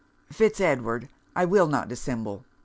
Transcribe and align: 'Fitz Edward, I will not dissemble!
'Fitz 0.31 0.59
Edward, 0.59 1.09
I 1.35 1.45
will 1.45 1.67
not 1.67 1.87
dissemble! 1.87 2.43